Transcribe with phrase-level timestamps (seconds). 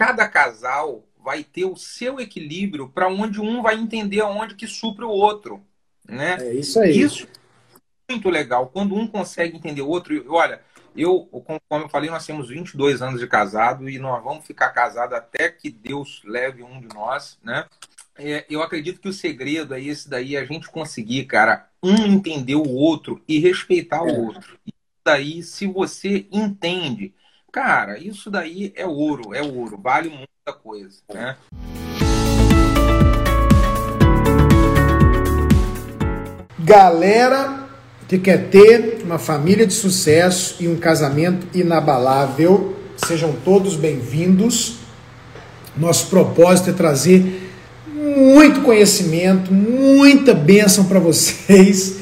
[0.00, 5.04] cada casal vai ter o seu equilíbrio para onde um vai entender aonde que supre
[5.04, 5.62] o outro.
[6.08, 6.38] Né?
[6.40, 6.98] É isso aí.
[6.98, 7.28] Isso
[8.08, 8.68] é muito legal.
[8.68, 10.62] Quando um consegue entender o outro, olha,
[10.96, 11.28] eu,
[11.68, 15.50] como eu falei, nós temos 22 anos de casado e nós vamos ficar casados até
[15.50, 17.66] que Deus leve um de nós, né?
[18.16, 22.54] É, eu acredito que o segredo é esse daí, a gente conseguir, cara, um entender
[22.54, 24.12] o outro e respeitar é.
[24.12, 24.58] o outro.
[24.66, 27.12] Isso daí, se você entende,
[27.52, 31.36] cara, isso daí é ouro, é ouro, vale muita coisa, né?
[36.58, 37.68] Galera
[38.06, 44.76] que quer ter uma família de sucesso e um casamento inabalável, sejam todos bem-vindos.
[45.76, 47.50] Nosso propósito é trazer
[47.86, 51.99] muito conhecimento, muita bênção para vocês.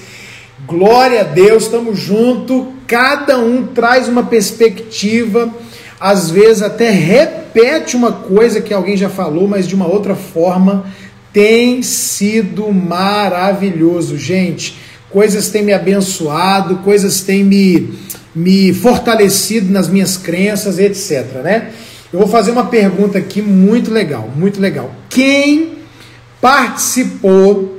[0.68, 2.74] Glória a Deus, estamos junto.
[2.86, 5.50] Cada um traz uma perspectiva,
[5.98, 10.84] às vezes até repete uma coisa que alguém já falou, mas de uma outra forma.
[11.32, 14.76] Tem sido maravilhoso, gente.
[15.08, 17.94] Coisas têm me abençoado, coisas têm me,
[18.34, 21.40] me fortalecido nas minhas crenças, etc.
[21.42, 21.70] Né?
[22.12, 24.94] Eu vou fazer uma pergunta aqui muito legal, muito legal.
[25.08, 25.78] Quem
[26.42, 27.77] participou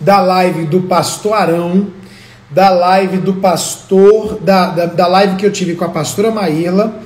[0.00, 1.88] da live do pastor Arão,
[2.50, 7.00] da live do pastor, da, da, da live que eu tive com a pastora Maíla,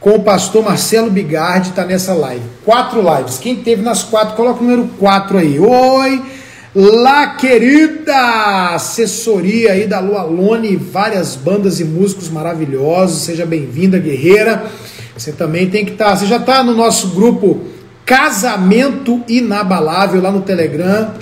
[0.00, 2.42] com o pastor Marcelo Bigardi, está nessa live.
[2.64, 3.38] Quatro lives.
[3.38, 5.58] Quem teve nas quatro, coloca o número quatro aí.
[5.58, 6.22] Oi!
[6.74, 8.74] Lá, querida!
[8.74, 13.22] Assessoria aí da Lua Lone, várias bandas e músicos maravilhosos.
[13.22, 14.64] Seja bem-vinda, guerreira.
[15.16, 16.06] Você também tem que estar.
[16.06, 17.60] Tá, você já está no nosso grupo
[18.04, 21.12] Casamento Inabalável lá no Telegram.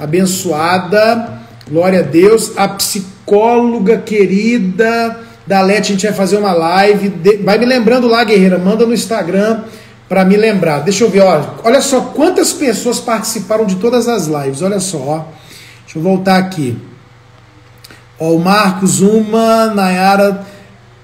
[0.00, 1.40] Abençoada.
[1.70, 2.52] Glória a Deus.
[2.56, 7.12] A psicóloga querida da Leti, a gente vai fazer uma live.
[7.44, 8.58] Vai me lembrando lá, guerreira.
[8.58, 9.64] Manda no Instagram
[10.08, 10.80] para me lembrar.
[10.80, 11.42] Deixa eu ver, ó.
[11.62, 14.62] Olha só quantas pessoas participaram de todas as lives.
[14.62, 15.28] Olha só.
[15.84, 16.76] Deixa eu voltar aqui.
[18.18, 20.46] Ó, o Marcos, uma, Nayara,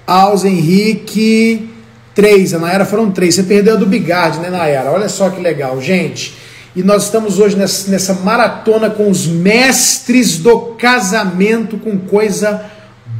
[0.05, 1.69] Alves, Henrique,
[2.17, 3.35] Três, a Nayara foram três.
[3.35, 4.89] Você perdeu a do Bigard, né, Nayara?
[4.89, 6.35] Olha só que legal, gente.
[6.77, 12.65] E nós estamos hoje nessa, nessa maratona com os mestres do casamento, com coisa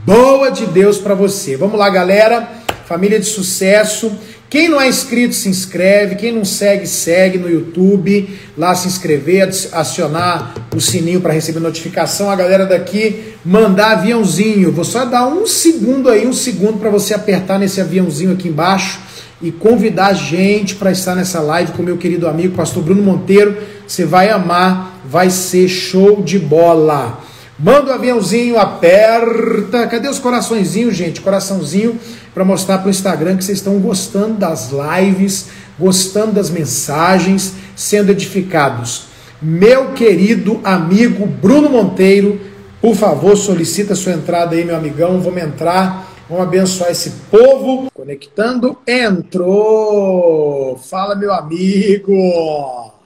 [0.06, 1.58] boa de Deus para você.
[1.58, 2.48] Vamos lá, galera.
[2.86, 4.16] Família de sucesso.
[4.48, 6.18] Quem não é inscrito, se inscreve.
[6.18, 8.30] Quem não segue, segue no YouTube.
[8.56, 12.30] Lá se inscrever, acionar o sininho para receber notificação.
[12.30, 14.72] A galera daqui mandar aviãozinho.
[14.72, 19.00] Vou só dar um segundo aí, um segundo para você apertar nesse aviãozinho aqui embaixo
[19.42, 23.58] e convidar a gente para estar nessa live com meu querido amigo pastor Bruno Monteiro.
[23.88, 27.22] Você vai amar, vai ser show de bola.
[27.60, 29.88] Manda o aviãozinho, aperta.
[29.88, 31.22] Cadê os coraçõezinhos, gente?
[31.22, 32.00] Coraçãozinho
[32.34, 35.48] para mostrar para o Instagram que vocês estão gostando das lives,
[35.80, 39.06] gostando das mensagens, sendo edificados.
[39.42, 42.40] Meu querido amigo Bruno Monteiro,
[42.80, 45.20] por favor, solicita sua entrada aí, meu amigão.
[45.20, 47.90] Vamos entrar, vamos abençoar esse povo.
[47.94, 50.78] Conectando, entrou.
[50.78, 52.14] Fala, meu amigo.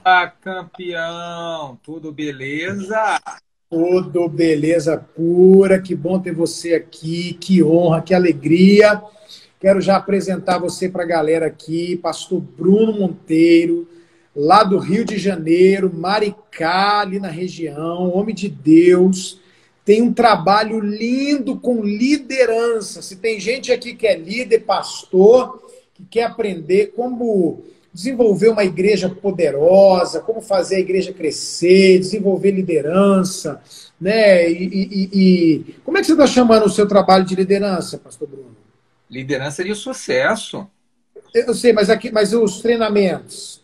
[0.04, 3.20] Ah, campeão, tudo beleza?
[3.70, 9.00] Tudo beleza pura, que bom ter você aqui, que honra, que alegria.
[9.60, 13.88] Quero já apresentar você para a galera aqui, pastor Bruno Monteiro,
[14.34, 19.40] lá do Rio de Janeiro, Maricá, ali na região, homem de Deus.
[19.84, 23.02] Tem um trabalho lindo com liderança.
[23.02, 25.60] Se tem gente aqui que é líder, pastor,
[25.94, 33.60] que quer aprender como desenvolver uma igreja poderosa, como fazer a igreja crescer, desenvolver liderança,
[34.00, 34.50] né?
[34.50, 35.74] E, e, e...
[35.84, 38.56] como é que você está chamando o seu trabalho de liderança, Pastor Bruno?
[39.10, 40.66] Liderança de sucesso.
[41.34, 43.61] Eu sei, mas aqui, mas os treinamentos.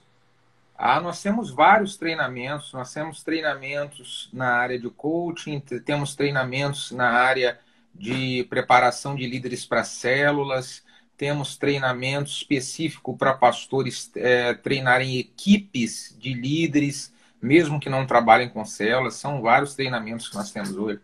[0.80, 2.72] Ah, nós temos vários treinamentos.
[2.72, 7.58] Nós temos treinamentos na área de coaching, temos treinamentos na área
[7.92, 10.84] de preparação de líderes para células,
[11.16, 18.64] temos treinamento específico para pastores é, treinarem equipes de líderes, mesmo que não trabalhem com
[18.64, 19.14] células.
[19.14, 21.00] São vários treinamentos que nós temos hoje.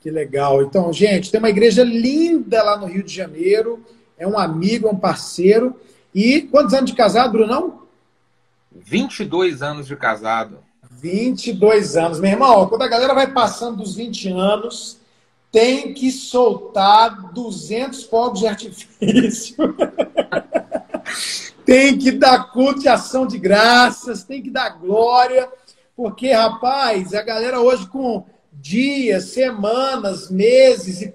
[0.00, 0.62] Que legal.
[0.62, 3.84] Então, gente, tem uma igreja linda lá no Rio de Janeiro.
[4.16, 5.74] É um amigo, é um parceiro.
[6.14, 7.79] E quantos anos de casado, Brunão?
[8.74, 10.58] 22 anos de casado.
[10.90, 12.20] 22 anos.
[12.20, 14.98] Meu irmão, quando a galera vai passando dos 20 anos,
[15.50, 19.56] tem que soltar 200 fogos de artifício.
[21.64, 25.48] tem que dar culto de ação de graças, tem que dar glória.
[25.96, 31.12] Porque, rapaz, a galera hoje com dias, semanas, meses, e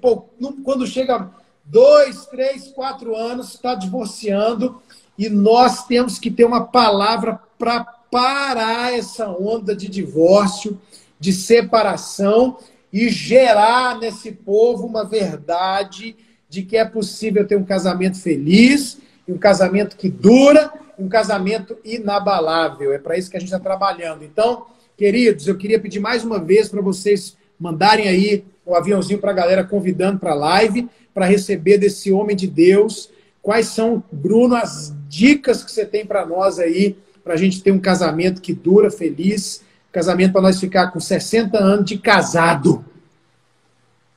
[0.64, 1.30] quando chega
[1.64, 4.82] dois, três, quatro anos, está divorciando.
[5.18, 10.80] E nós temos que ter uma palavra para parar essa onda de divórcio,
[11.20, 12.58] de separação
[12.92, 16.16] e gerar nesse povo uma verdade
[16.50, 22.94] de que é possível ter um casamento feliz, um casamento que dura, um casamento inabalável.
[22.94, 24.24] É para isso que a gente está trabalhando.
[24.24, 24.66] Então,
[24.98, 29.36] queridos, eu queria pedir mais uma vez para vocês mandarem aí o aviãozinho para a
[29.36, 33.10] galera convidando para a live, para receber desse homem de Deus.
[33.46, 37.72] Quais são, Bruno, as dicas que você tem para nós aí, para a gente ter
[37.72, 42.84] um casamento que dura, feliz, casamento para nós ficar com 60 anos de casado.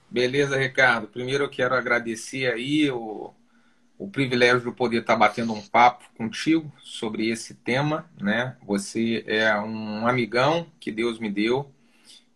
[0.08, 1.08] Beleza, Ricardo.
[1.08, 3.34] Primeiro eu quero agradecer aí o,
[3.98, 8.56] o privilégio de poder estar batendo um papo contigo sobre esse tema, né?
[8.66, 11.70] Você é um amigão que Deus me deu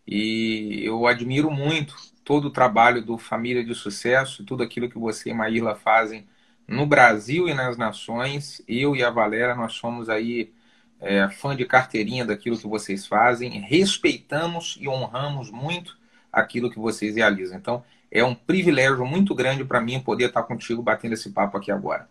[0.07, 5.31] e eu admiro muito todo o trabalho do Família de Sucesso, tudo aquilo que você
[5.31, 6.31] e Maíla fazem
[6.67, 8.63] no Brasil e nas nações.
[8.67, 10.53] Eu e a Valera, nós somos aí
[11.01, 15.99] é, fã de carteirinha daquilo que vocês fazem, respeitamos e honramos muito
[16.33, 17.59] aquilo que vocês realizam.
[17.59, 21.71] Então, é um privilégio muito grande para mim poder estar contigo batendo esse papo aqui
[21.71, 22.09] agora.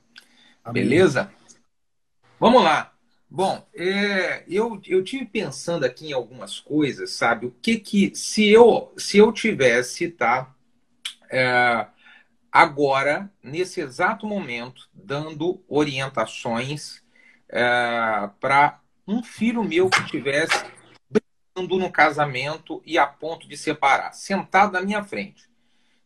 [0.63, 0.83] Amém.
[0.83, 1.31] Beleza?
[2.39, 2.91] Vamos lá.
[3.29, 7.45] Bom, é, eu, eu tive pensando aqui em algumas coisas, sabe?
[7.45, 10.53] O que que se eu se eu tivesse, tá?
[11.29, 11.85] É,
[12.51, 17.01] agora nesse exato momento dando orientações
[17.49, 20.65] é, para um filho meu que tivesse
[21.09, 25.49] brigando no casamento e a ponto de separar, sentado na minha frente.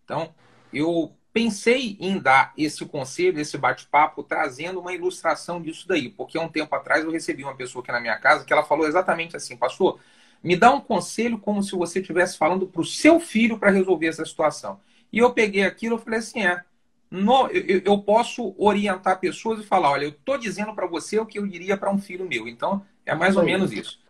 [0.04, 0.34] Então,
[0.72, 6.42] eu pensei em dar esse conselho, esse bate-papo, trazendo uma ilustração disso daí, porque há
[6.42, 9.36] um tempo atrás eu recebi uma pessoa aqui na minha casa que ela falou exatamente
[9.36, 10.00] assim, pastor,
[10.42, 14.08] me dá um conselho como se você estivesse falando para o seu filho para resolver
[14.08, 14.80] essa situação.
[15.16, 16.62] E eu peguei aquilo e falei assim, é,
[17.10, 21.26] no, eu, eu, posso orientar pessoas e falar, olha, eu estou dizendo para você o
[21.26, 22.50] que eu diria para um filho meu.
[22.50, 24.04] Então, é mais ou menos isso.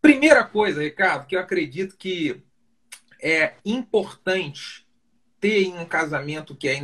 [0.00, 2.42] Primeira coisa, Ricardo, que eu acredito que
[3.22, 4.86] é importante
[5.38, 6.80] ter em um casamento que é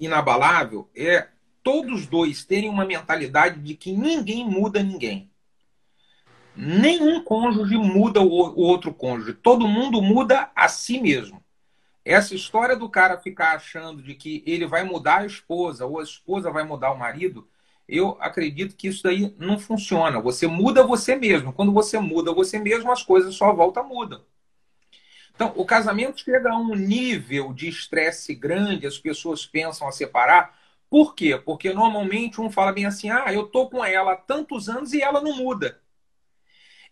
[0.00, 1.28] inabalável é
[1.62, 5.30] todos dois terem uma mentalidade de que ninguém muda ninguém.
[6.56, 9.34] Nenhum cônjuge muda o outro cônjuge.
[9.34, 11.44] Todo mundo muda a si mesmo.
[12.04, 16.02] Essa história do cara ficar achando de que ele vai mudar a esposa ou a
[16.02, 17.46] esposa vai mudar o marido,
[17.86, 20.20] eu acredito que isso daí não funciona.
[20.20, 21.52] Você muda você mesmo.
[21.52, 24.22] Quando você muda você mesmo, as coisas só volta mudam.
[25.34, 30.58] Então, o casamento chega a um nível de estresse grande, as pessoas pensam a separar.
[30.88, 31.36] Por quê?
[31.38, 35.00] Porque normalmente um fala bem assim: ah, eu tô com ela há tantos anos e
[35.00, 35.80] ela não muda.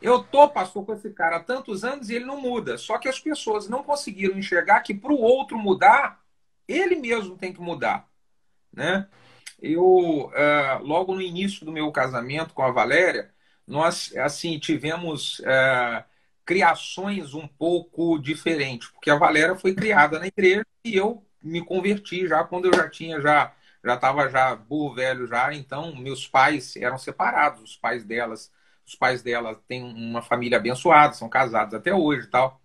[0.01, 2.79] Eu tô, pastor, com esse cara há tantos anos e ele não muda.
[2.79, 6.23] Só que as pessoas não conseguiram enxergar que para o outro mudar,
[6.67, 8.09] ele mesmo tem que mudar.
[8.73, 9.09] Né?
[9.61, 13.33] Eu, uh, logo no início do meu casamento com a Valéria,
[13.67, 15.41] nós assim tivemos.
[15.41, 16.05] Uh,
[16.49, 22.27] criações um pouco diferentes, porque a Valéria foi criada na igreja e eu me converti
[22.27, 23.53] já quando eu já tinha já
[23.85, 28.51] já estava já burro velho já, então meus pais eram separados, os pais delas,
[28.89, 32.61] os pais dela têm uma família abençoada, são casados até hoje e tal.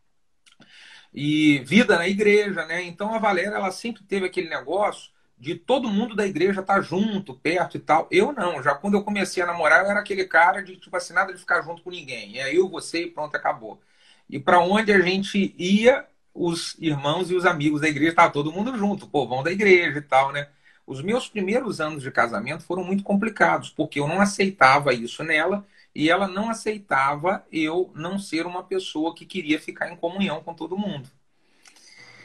[1.14, 2.82] E vida na igreja, né?
[2.84, 6.82] Então a Valéria ela sempre teve aquele negócio de todo mundo da igreja estar tá
[6.82, 8.08] junto, perto e tal.
[8.10, 11.14] Eu não, já quando eu comecei a namorar, eu era aquele cara de tipo assim,
[11.14, 12.40] nada de ficar junto com ninguém.
[12.40, 13.82] É eu, você e pronto, acabou.
[14.30, 18.52] E para onde a gente ia, os irmãos e os amigos da igreja, estava todo
[18.52, 20.48] mundo junto, o povão da igreja e tal, né?
[20.88, 25.66] Os meus primeiros anos de casamento foram muito complicados, porque eu não aceitava isso nela
[25.96, 30.54] e ela não aceitava eu não ser uma pessoa que queria ficar em comunhão com
[30.54, 31.10] todo mundo.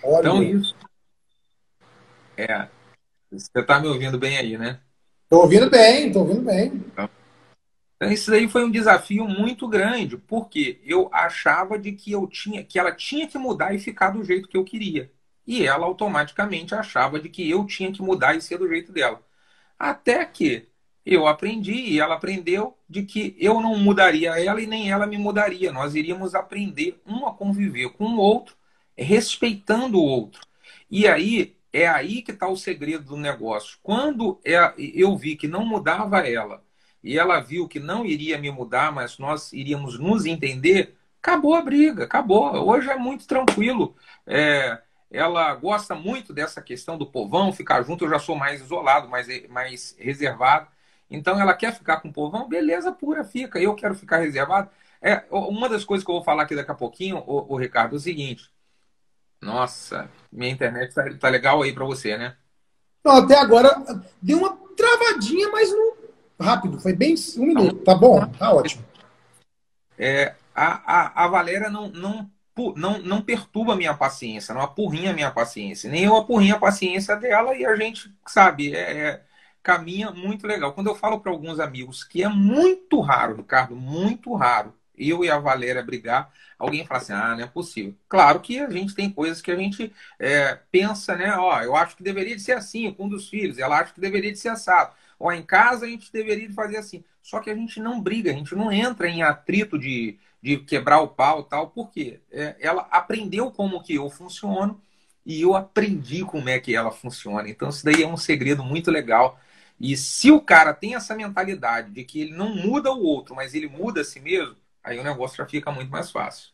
[0.03, 0.21] Olha.
[0.21, 0.77] Então, isso.
[2.37, 2.69] É,
[3.31, 4.81] você está me ouvindo bem aí, né?
[5.25, 6.85] Estou ouvindo bem, estou ouvindo bem.
[7.97, 12.65] Então, isso daí foi um desafio muito grande, porque eu achava de que eu tinha,
[12.65, 15.13] que ela tinha que mudar e ficar do jeito que eu queria.
[15.47, 19.21] E ela automaticamente achava de que eu tinha que mudar e ser do jeito dela.
[19.79, 20.69] Até que
[21.05, 25.17] eu aprendi e ela aprendeu de que eu não mudaria ela e nem ela me
[25.19, 25.73] mudaria.
[25.73, 28.57] Nós iríamos aprender um a conviver com o outro,
[28.97, 30.41] respeitando o outro.
[30.91, 33.79] E aí é aí que está o segredo do negócio.
[33.83, 36.63] Quando é, eu vi que não mudava ela
[37.03, 41.63] e ela viu que não iria me mudar, mas nós iríamos nos entender, acabou a
[41.63, 42.53] briga, acabou.
[42.69, 43.97] Hoje é muito tranquilo.
[44.27, 48.05] É, ela gosta muito dessa questão do povão, ficar junto.
[48.05, 50.69] Eu já sou mais isolado, mais, mais reservado.
[51.11, 53.59] Então ela quer ficar com o povão, beleza pura, fica.
[53.59, 54.71] Eu quero ficar reservado.
[55.01, 57.99] É, uma das coisas que eu vou falar aqui daqui a pouquinho, o, Ricardo, é
[57.99, 58.51] o seguinte:
[59.41, 62.37] nossa, minha internet tá, tá legal aí para você, né?
[63.05, 63.75] Não, até agora
[64.21, 65.95] deu uma travadinha, mas não,
[66.41, 67.85] rápido, foi bem um minuto.
[67.85, 68.85] Tá bom, tá ótimo.
[69.97, 72.31] É, a, a, a Valéria não, não,
[72.77, 76.59] não, não perturba a minha paciência, não apurrinha a minha paciência, nem eu apurrinho a
[76.59, 79.28] paciência dela e a gente, sabe, é, é
[79.63, 80.73] caminha muito legal.
[80.73, 85.31] Quando eu falo para alguns amigos que é muito raro, Ricardo, muito raro, eu e
[85.31, 87.95] a Valéria brigar, alguém fala assim, ah, não é possível.
[88.09, 91.37] Claro que a gente tem coisas que a gente é, pensa, né?
[91.37, 94.01] Ó, eu acho que deveria de ser assim com um dos filhos, ela acha que
[94.01, 94.93] deveria de ser assado.
[95.19, 97.05] Ou em casa a gente deveria de fazer assim.
[97.23, 101.01] Só que a gente não briga, a gente não entra em atrito de, de quebrar
[101.01, 104.81] o pau tal, porque é, ela aprendeu como que eu funciono
[105.27, 107.49] e eu aprendi como é que ela funciona.
[107.49, 109.39] Então isso daí é um segredo muito legal
[109.81, 113.55] e se o cara tem essa mentalidade de que ele não muda o outro, mas
[113.55, 116.51] ele muda a si mesmo, aí o negócio já fica muito mais fácil.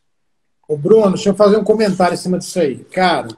[0.67, 2.83] Ô Bruno, deixa eu fazer um comentário em cima disso aí.
[2.85, 3.29] Cara,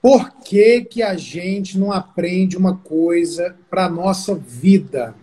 [0.00, 5.14] por que, que a gente não aprende uma coisa para nossa vida?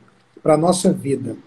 [0.42, 1.38] Para nossa vida.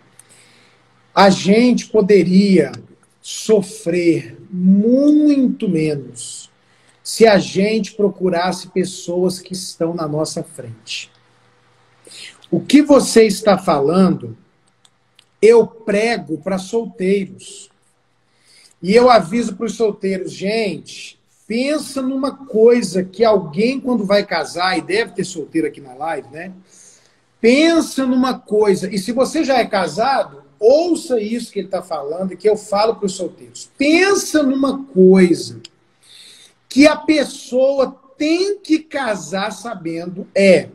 [1.14, 2.72] A gente poderia
[3.20, 6.50] sofrer muito menos
[7.02, 11.12] se a gente procurasse pessoas que estão na nossa frente.
[12.52, 14.37] O que você está falando,
[15.40, 17.71] eu prego para solteiros.
[18.82, 24.76] E eu aviso para os solteiros, gente, pensa numa coisa que alguém, quando vai casar,
[24.76, 26.52] e deve ter solteiro aqui na live, né?
[27.40, 32.35] Pensa numa coisa, e se você já é casado, ouça isso que ele está falando
[32.35, 33.71] e que eu falo para os solteiros.
[33.78, 35.59] Pensa numa coisa
[36.68, 40.68] que a pessoa tem que casar sabendo é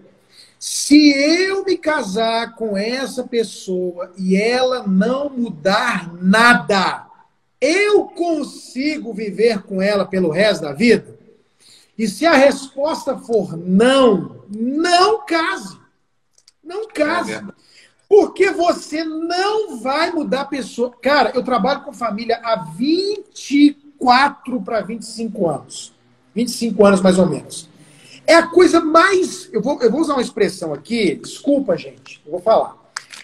[0.59, 7.05] se eu me casar com essa pessoa e ela não mudar nada,
[7.61, 11.17] eu consigo viver com ela pelo resto da vida?
[11.97, 15.77] E se a resposta for não, não case.
[16.63, 17.33] Não case.
[17.33, 17.43] É
[18.09, 20.93] porque você não vai mudar a pessoa.
[21.01, 25.93] Cara, eu trabalho com família há 24 para 25 anos.
[26.33, 27.67] 25 anos mais ou menos.
[28.27, 29.49] É a coisa mais.
[29.53, 32.75] Eu vou, eu vou usar uma expressão aqui, desculpa, gente, eu vou falar.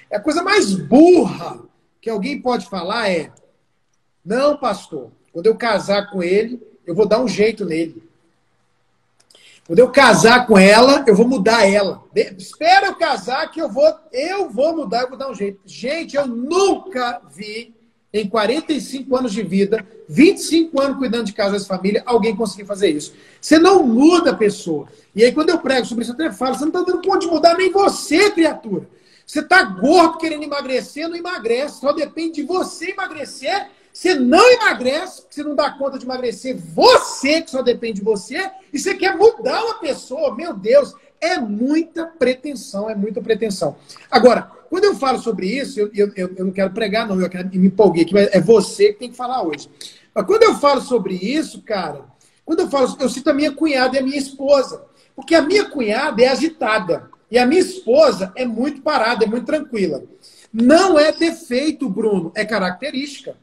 [0.10, 1.60] É a coisa mais burra
[2.00, 3.30] que alguém pode falar é:
[4.24, 8.02] não, pastor, quando eu casar com ele, eu vou dar um jeito nele.
[9.68, 12.04] Quando eu casar com ela, eu vou mudar ela.
[12.38, 15.60] Espera eu casar que eu vou, eu vou mudar, eu vou dar um jeito.
[15.66, 17.74] Gente, eu nunca vi
[18.14, 22.90] em 45 anos de vida, 25 anos cuidando de casa e família, alguém conseguir fazer
[22.90, 23.14] isso.
[23.42, 24.88] Você não muda a pessoa.
[25.16, 27.20] E aí, quando eu prego sobre isso, eu até falo: você não está dando conta
[27.20, 28.88] de mudar nem você, criatura.
[29.26, 31.80] Você está gordo querendo emagrecer, não emagrece.
[31.80, 33.68] Só depende de você emagrecer.
[33.92, 36.58] Você não emagrece, você não dá conta de emagrecer.
[36.58, 38.52] Você, que só depende de você.
[38.72, 40.36] E você quer mudar uma pessoa.
[40.36, 40.94] Meu Deus,
[41.24, 43.76] é muita pretensão, é muita pretensão.
[44.12, 47.48] Agora, quando eu falo sobre isso, eu, eu, eu não quero pregar, não, eu quero
[47.50, 49.70] me empolguei aqui, mas é você que tem que falar hoje.
[50.14, 52.06] Mas quando eu falo sobre isso, cara,
[52.46, 54.84] quando eu falo, eu cito a minha cunhada e a minha esposa.
[55.16, 57.10] Porque a minha cunhada é agitada.
[57.30, 60.04] E a minha esposa é muito parada, é muito tranquila.
[60.52, 63.36] Não é defeito, Bruno, é característica.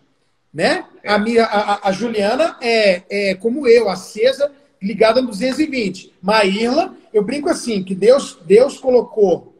[0.53, 0.85] Né?
[1.05, 6.13] A, minha, a, a Juliana é, é como eu, acesa, ligada no 220.
[6.23, 9.55] Maírla, eu brinco assim, que Deus, Deus colocou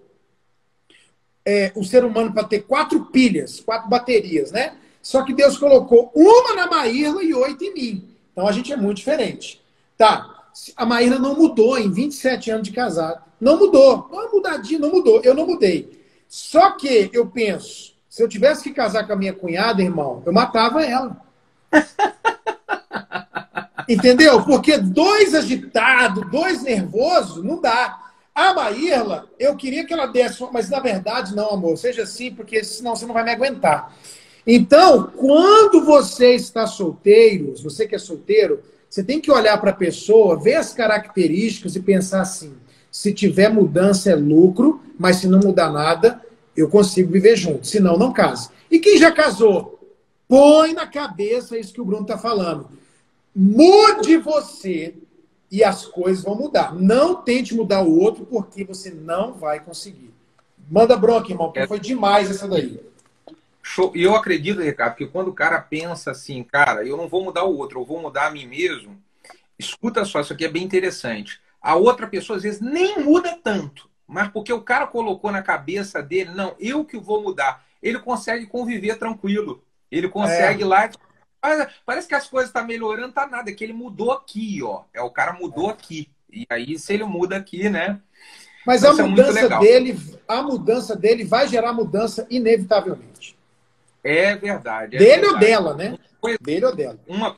[1.45, 4.77] é, o ser humano para ter quatro pilhas, quatro baterias, né?
[5.03, 8.09] Só que Deus colocou uma na Maírla e oito em mim.
[8.33, 9.61] Então a gente é muito diferente.
[9.97, 13.23] Tá, a Maírla não mudou em 27 anos de casado.
[13.41, 14.09] Não mudou.
[14.11, 15.21] Não mudadinha, não mudou.
[15.23, 15.99] Eu não mudei.
[16.29, 20.33] Só que eu penso, se eu tivesse que casar com a minha cunhada, irmão, eu
[20.33, 21.17] matava ela.
[23.91, 24.45] Entendeu?
[24.45, 27.99] Porque dois agitados, dois nervosos, não dá.
[28.33, 32.63] A Maírla, eu queria que ela desse, mas na verdade não, amor, seja assim, porque
[32.63, 33.93] senão você não vai me aguentar.
[34.47, 39.75] Então, quando você está solteiro, você que é solteiro, você tem que olhar para a
[39.75, 42.55] pessoa, ver as características e pensar assim:
[42.93, 46.25] se tiver mudança é lucro, mas se não mudar nada,
[46.57, 47.67] eu consigo viver junto.
[47.67, 48.51] Senão, não case.
[48.71, 49.81] E quem já casou?
[50.29, 52.79] Põe na cabeça isso que o Bruno está falando.
[53.35, 54.95] Mude você
[55.51, 56.75] e as coisas vão mudar.
[56.75, 60.13] Não tente mudar o outro, porque você não vai conseguir.
[60.71, 62.81] Manda bronca, irmão, porque foi demais essa daí.
[63.63, 63.93] Show.
[63.95, 67.45] E eu acredito, Ricardo, que quando o cara pensa assim, cara, eu não vou mudar
[67.45, 69.01] o outro, eu vou mudar a mim mesmo.
[69.59, 71.41] Escuta só, isso aqui é bem interessante.
[71.61, 76.03] A outra pessoa, às vezes, nem muda tanto, mas porque o cara colocou na cabeça
[76.03, 77.65] dele, não, eu que vou mudar.
[77.83, 79.63] Ele consegue conviver tranquilo.
[79.91, 80.67] Ele consegue é.
[80.67, 80.91] lá
[81.87, 83.51] Parece que as coisas estão tá melhorando, tá nada.
[83.51, 84.83] É que ele mudou aqui, ó.
[84.93, 85.73] É o cara mudou é.
[85.73, 86.11] aqui.
[86.33, 88.01] E aí, se ele muda aqui, né?
[88.67, 93.37] Mas a mudança é dele, a mudança dele vai gerar mudança inevitavelmente.
[94.05, 94.97] É verdade.
[94.97, 95.35] É dele verdade.
[95.35, 95.99] ou dela, né?
[96.21, 96.99] Coisa, dele ou dela.
[97.07, 97.37] Uma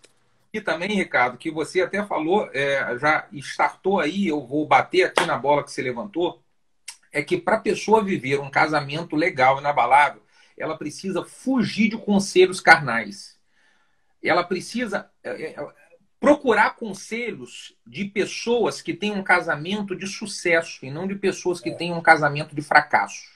[0.52, 5.24] e também, Ricardo, que você até falou, é, já startou aí, eu vou bater aqui
[5.24, 6.42] na bola que você levantou,
[7.10, 10.22] é que para a pessoa viver um casamento legal, inabalável,
[10.58, 13.38] ela precisa fugir de conselhos carnais.
[14.22, 15.56] Ela precisa é, é,
[16.20, 21.70] procurar conselhos de pessoas que têm um casamento de sucesso e não de pessoas que
[21.70, 21.74] é.
[21.74, 23.32] têm um casamento de fracasso.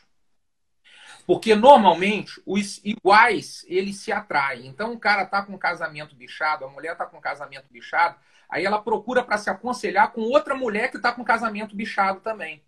[1.27, 4.69] Porque normalmente os iguais eles se atraem.
[4.69, 8.17] Então o cara tá com um casamento bichado, a mulher tá com um casamento bichado,
[8.49, 12.21] aí ela procura para se aconselhar com outra mulher que tá com um casamento bichado
[12.21, 12.63] também.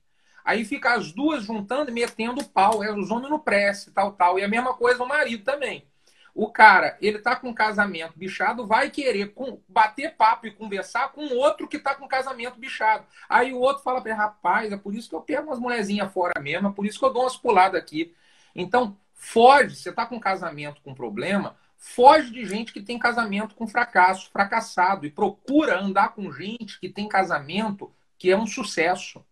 [0.44, 4.38] Aí fica as duas juntando e metendo pau, é os homens no prece, tal, tal.
[4.38, 5.87] E a mesma coisa o marido também.
[6.35, 11.35] O cara, ele tá com casamento bichado, vai querer com, bater papo e conversar com
[11.35, 13.04] outro que tá com casamento bichado.
[13.28, 16.12] Aí o outro fala para ele, rapaz, é por isso que eu pego umas mulherzinhas
[16.12, 18.14] fora mesmo, é por isso que eu dou umas puladas aqui.
[18.54, 23.66] Então, foge, você está com casamento com problema, foge de gente que tem casamento com
[23.66, 29.25] fracasso, fracassado, e procura andar com gente que tem casamento que é um sucesso.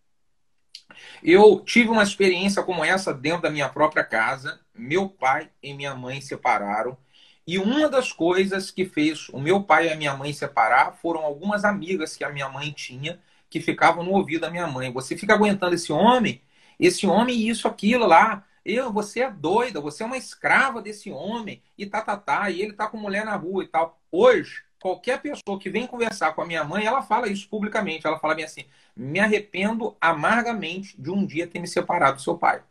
[1.21, 4.59] Eu tive uma experiência como essa dentro da minha própria casa.
[4.77, 6.97] Meu pai e minha mãe separaram.
[7.45, 11.21] E uma das coisas que fez o meu pai e a minha mãe separar foram
[11.21, 13.19] algumas amigas que a minha mãe tinha
[13.49, 14.91] que ficavam no ouvido da minha mãe.
[14.91, 16.41] Você fica aguentando esse homem,
[16.79, 18.45] esse homem isso, aquilo lá.
[18.65, 22.61] Eu, você é doida, você é uma escrava desse homem, e tá, tá, tá, e
[22.61, 23.97] ele tá com mulher na rua e tal.
[24.11, 28.05] Hoje, qualquer pessoa que vem conversar com a minha mãe, ela fala isso publicamente.
[28.05, 28.65] Ela fala bem assim:
[28.95, 32.61] me arrependo amargamente de um dia ter me separado do seu pai.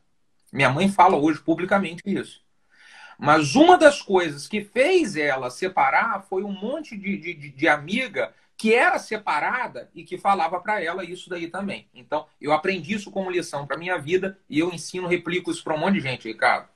[0.53, 2.41] Minha mãe fala hoje publicamente isso.
[3.19, 8.33] Mas uma das coisas que fez ela separar foi um monte de, de, de amiga
[8.57, 11.87] que era separada e que falava para ela isso daí também.
[11.95, 15.75] Então, eu aprendi isso como lição para minha vida e eu ensino, replico isso para
[15.75, 16.69] um monte de gente, Ricardo.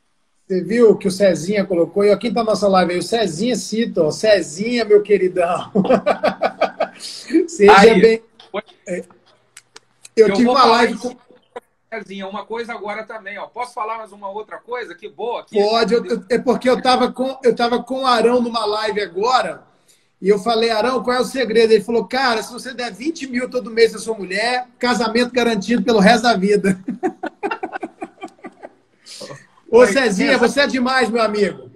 [0.46, 3.54] Você viu que o Cezinha colocou, e aqui está a nossa live aí, o Cezinha
[3.54, 5.70] cita, ó, Cezinha, meu queridão.
[7.46, 8.22] Seja aí, bem.
[8.86, 9.04] É,
[10.16, 11.16] eu, eu tive uma live com.
[11.92, 13.46] Cezinha, uma coisa agora também, ó.
[13.46, 14.94] Posso falar mais uma outra coisa?
[14.94, 15.44] Que boa.
[15.44, 19.00] Que Pode, eu, é porque eu estava com, eu tava com o Arão numa live
[19.00, 19.64] agora.
[20.22, 21.72] E eu falei, Arão, qual é o segredo?
[21.72, 25.82] Ele falou, cara, se você der 20 mil todo mês para sua mulher, casamento garantido
[25.82, 26.78] pelo resto da vida.
[29.68, 31.70] Ô, Cezinha, você é demais, meu amigo.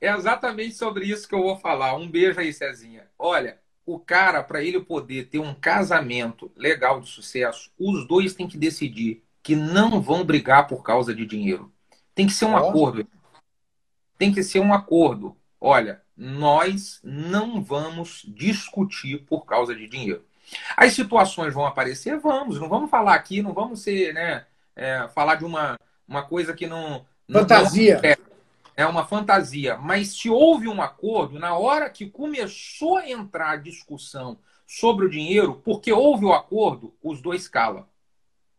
[0.00, 1.96] É exatamente sobre isso que eu vou falar.
[1.96, 3.06] Um beijo aí, Cezinha.
[3.18, 8.48] Olha, o cara, para ele poder ter um casamento legal de sucesso, os dois têm
[8.48, 11.70] que decidir que não vão brigar por causa de dinheiro.
[12.14, 13.06] Tem que ser um acordo.
[14.16, 15.36] Tem que ser um acordo.
[15.60, 20.24] Olha, nós não vamos discutir por causa de dinheiro.
[20.76, 22.18] As situações vão aparecer?
[22.18, 26.54] Vamos, não vamos falar aqui, não vamos ser, né, é, falar de uma, uma coisa
[26.54, 27.04] que não.
[27.30, 28.00] Fantasia.
[28.02, 28.16] Não é,
[28.76, 29.76] é uma fantasia.
[29.76, 35.10] Mas se houve um acordo, na hora que começou a entrar a discussão sobre o
[35.10, 37.86] dinheiro, porque houve o acordo, os dois calam.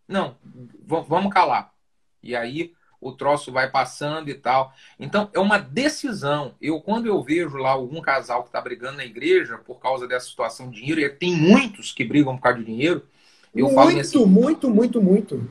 [0.08, 0.38] Não,
[0.86, 1.73] vamos calar.
[2.21, 4.73] E aí o troço vai passando e tal.
[4.99, 6.56] Então, é uma decisão.
[6.62, 10.28] Eu, quando eu vejo lá algum casal que está brigando na igreja por causa dessa
[10.28, 13.06] situação de dinheiro, e tem muitos que brigam por causa de dinheiro,
[13.54, 15.49] eu muito, falo assim, muito, muito, muito.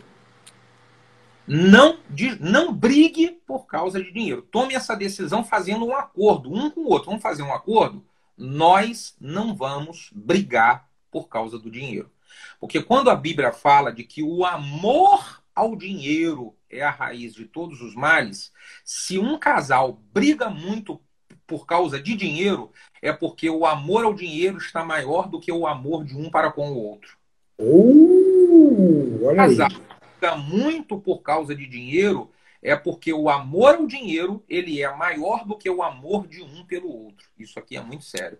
[1.47, 1.99] Não,
[2.41, 4.43] não brigue por causa de dinheiro.
[4.43, 7.07] Tome essa decisão fazendo um acordo, um com o outro.
[7.07, 8.05] Vamos fazer um acordo?
[8.37, 12.11] Nós não vamos brigar por causa do dinheiro.
[12.59, 17.45] Porque quando a Bíblia fala de que o amor ao dinheiro é a raiz de
[17.45, 18.53] todos os males,
[18.85, 21.01] se um casal briga muito
[21.47, 25.67] por causa de dinheiro, é porque o amor ao dinheiro está maior do que o
[25.67, 27.17] amor de um para com o outro.
[27.59, 29.94] Uh, olha casal aí.
[30.33, 32.31] Muito por causa de dinheiro,
[32.63, 36.65] é porque o amor ao dinheiro ele é maior do que o amor de um
[36.65, 37.27] pelo outro.
[37.39, 38.39] Isso aqui é muito sério.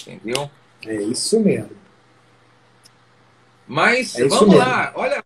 [0.00, 0.50] Entendeu?
[0.84, 1.76] É isso mesmo.
[3.66, 5.24] Mas é vamos lá, olha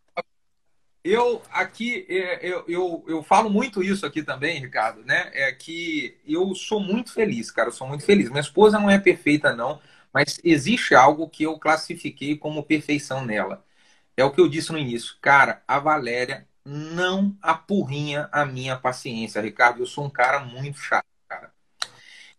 [1.07, 5.31] eu aqui, é, eu, eu, eu falo muito isso aqui também, Ricardo, né?
[5.33, 8.29] É que eu sou muito feliz, cara, eu sou muito feliz.
[8.29, 9.81] Minha esposa não é perfeita, não,
[10.12, 13.64] mas existe algo que eu classifiquei como perfeição nela.
[14.17, 15.17] É o que eu disse no início.
[15.21, 19.81] Cara, a Valéria não apurrinha a minha paciência, Ricardo.
[19.81, 21.53] Eu sou um cara muito chato, cara.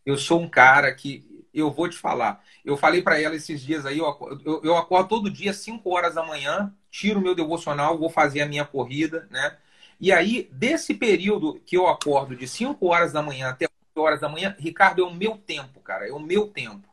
[0.05, 3.85] Eu sou um cara que, eu vou te falar, eu falei para ela esses dias
[3.85, 8.09] aí, eu, eu, eu acordo todo dia, 5 horas da manhã, tiro meu devocional, vou
[8.09, 9.57] fazer a minha corrida, né?
[9.99, 14.21] E aí, desse período que eu acordo de 5 horas da manhã até 8 horas
[14.21, 16.86] da manhã, Ricardo, é o meu tempo, cara, é o meu tempo.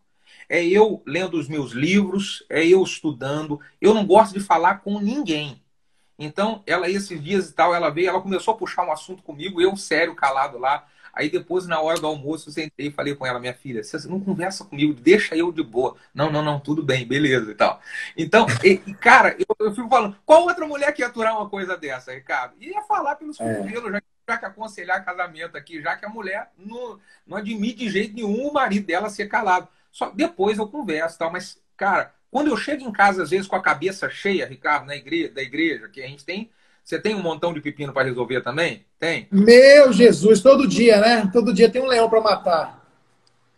[0.48, 3.60] É eu lendo os meus livros, é eu estudando.
[3.80, 5.62] Eu não gosto de falar com ninguém.
[6.18, 9.60] Então, ela, esses dias e tal, ela veio, ela começou a puxar um assunto comigo,
[9.60, 10.86] eu sério, calado lá.
[11.14, 14.08] Aí depois, na hora do almoço, eu sentei e falei com ela, minha filha, você
[14.08, 15.96] não conversa comigo, deixa eu de boa.
[16.12, 17.80] Não, não, não, tudo bem, beleza e tal.
[18.16, 21.76] Então, e, cara, eu, eu, fico falando, qual outra mulher que ia aturar uma coisa
[21.76, 22.56] dessa, Ricardo?
[22.60, 23.54] Ia falar pelos é.
[23.54, 27.90] cotovelos, já, já que aconselhar casamento aqui, já que a mulher não, não admite de
[27.90, 29.68] jeito nenhum o marido dela ser calado.
[29.94, 33.54] Só depois eu converso tal, mas, cara, quando eu chego em casa, às vezes, com
[33.54, 36.50] a cabeça cheia, Ricardo, na igreja, da igreja, que a gente tem
[36.82, 38.84] você tem um montão de pepino para resolver também?
[38.98, 39.26] Tem?
[39.30, 41.30] Meu Jesus, todo dia, né?
[41.32, 42.84] Todo dia tem um leão para matar.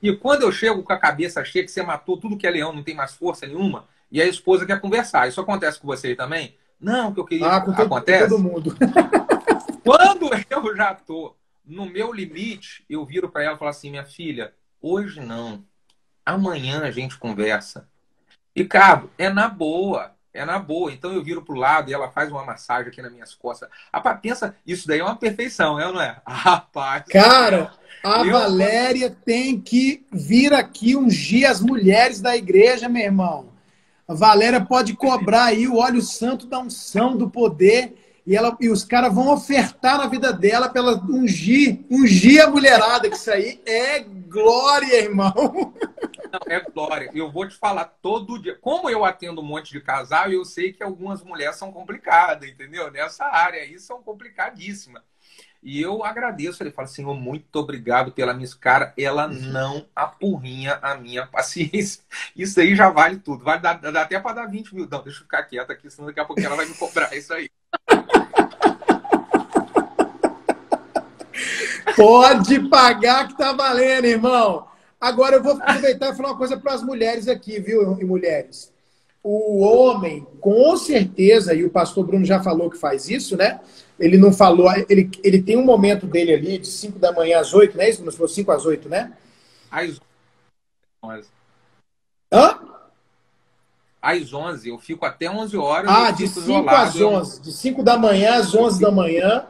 [0.01, 2.72] E quando eu chego com a cabeça cheia, que você matou tudo que é leão,
[2.72, 5.27] não tem mais força nenhuma, e a esposa quer conversar.
[5.27, 6.55] Isso acontece com você também?
[6.79, 7.49] Não, que eu queria.
[7.49, 8.29] Ah, com todo, acontece.
[8.29, 8.77] Com todo mundo.
[9.83, 14.05] quando eu já tô no meu limite, eu viro para ela e falo assim: minha
[14.05, 15.64] filha, hoje não.
[16.27, 17.89] Amanhã a gente conversa.
[18.55, 20.11] E, Cabo, é na boa.
[20.35, 20.93] É na boa.
[20.93, 23.69] Então eu viro pro lado e ela faz uma massagem aqui nas minhas costas.
[23.95, 26.21] Rapaz, pensa, isso daí é uma perfeição, é ou não é?
[26.27, 27.05] Rapaz.
[27.09, 27.73] Cara,
[28.05, 28.33] a eu...
[28.33, 33.53] Valéria tem que vir aqui ungir as mulheres da igreja, meu irmão.
[34.09, 37.95] A Valéria pode cobrar aí o óleo santo da unção, do poder.
[38.27, 42.51] E, ela, e os caras vão ofertar na vida dela para ela ungir, ungir a
[42.51, 45.73] mulherada, que isso aí é glória, irmão.
[46.33, 47.11] Não, é glória.
[47.15, 48.57] Eu vou te falar todo dia.
[48.57, 52.91] Como eu atendo um monte de casal, eu sei que algumas mulheres são complicadas, entendeu?
[52.91, 55.03] Nessa área aí são complicadíssimas.
[55.62, 56.62] E eu agradeço.
[56.62, 58.93] Ele fala, Senhor, muito obrigado pela minha cara.
[58.97, 62.03] Ela não apurrinha a minha paciência.
[62.35, 63.45] Isso aí já vale tudo.
[63.45, 64.89] Vai dar, dá até para dar 20 mil.
[64.89, 67.33] Não, deixa eu ficar quieta aqui, senão daqui a pouco ela vai me cobrar isso
[67.35, 67.51] aí.
[71.97, 74.69] Pode pagar que tá valendo, irmão.
[75.00, 78.72] Agora eu vou aproveitar e falar uma coisa para as mulheres aqui, viu, e mulheres.
[79.22, 83.61] O homem, com certeza, e o pastor Bruno já falou que faz isso, né?
[83.98, 87.52] Ele não falou, ele, ele tem um momento dele ali, de 5 da manhã às
[87.52, 87.90] 8, né?
[87.90, 89.12] Isso não falou 5 às 8, né?
[89.70, 90.00] Às
[91.02, 91.28] 11.
[92.32, 92.59] Hã?
[94.00, 95.90] Às 11, eu fico até 11 horas.
[95.90, 97.40] Ah, de 5 às 11.
[97.40, 99.46] De 5 da manhã às 11 da manhã.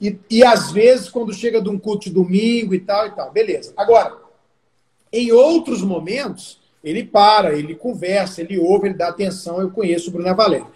[0.00, 3.32] E, e às vezes, quando chega de um culto de domingo e tal e tal.
[3.32, 3.72] Beleza.
[3.76, 4.25] Agora,
[5.16, 9.60] em outros momentos, ele para, ele conversa, ele ouve, ele dá atenção.
[9.60, 10.66] Eu conheço o Bruno Valério.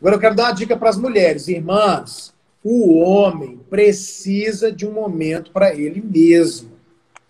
[0.00, 1.46] Agora eu quero dar uma dica para as mulheres.
[1.46, 2.32] Irmãs,
[2.64, 6.70] o homem precisa de um momento para ele mesmo.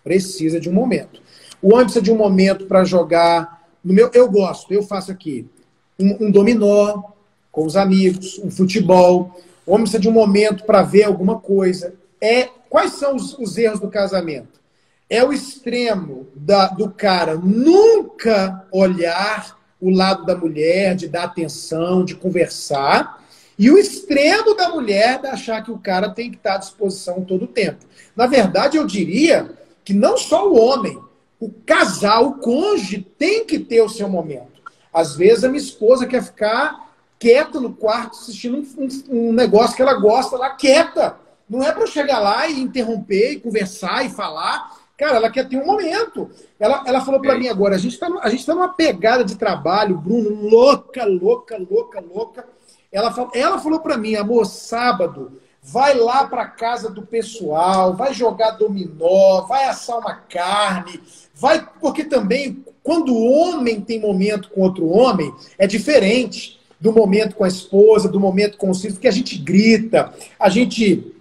[0.03, 1.21] Precisa de um momento.
[1.61, 3.67] O homem precisa de um momento para jogar.
[3.83, 5.45] No meu, eu gosto, eu faço aqui
[5.99, 7.03] um, um dominó
[7.51, 9.39] com os amigos, um futebol.
[9.65, 11.93] O homem precisa de um momento para ver alguma coisa.
[12.19, 14.62] É quais são os, os erros do casamento?
[15.13, 22.03] É o extremo da, do cara nunca olhar o lado da mulher, de dar atenção,
[22.03, 23.23] de conversar,
[23.55, 27.23] e o extremo da mulher de achar que o cara tem que estar à disposição
[27.23, 27.85] todo o tempo.
[28.15, 29.51] Na verdade, eu diria
[29.85, 30.99] que não só o homem,
[31.39, 34.63] o casal, o cônjuge tem que ter o seu momento.
[34.91, 39.75] Às vezes a minha esposa quer ficar quieta no quarto assistindo um, um, um negócio
[39.75, 41.17] que ela gosta lá, quieta.
[41.47, 44.81] Não é para chegar lá e interromper, e conversar e falar.
[45.03, 46.29] Cara, ela quer ter um momento.
[46.57, 50.47] Ela, ela falou para mim agora: a gente está tá numa pegada de trabalho, Bruno,
[50.47, 52.45] louca, louca, louca, louca.
[52.89, 58.51] Ela, ela falou para mim, amor, sábado, vai lá para casa do pessoal, vai jogar
[58.51, 61.01] dominó, vai assar uma carne,
[61.35, 61.67] vai.
[61.81, 67.43] Porque também, quando o homem tem momento com outro homem, é diferente do momento com
[67.43, 71.12] a esposa, do momento com os filhos, porque a gente grita, a gente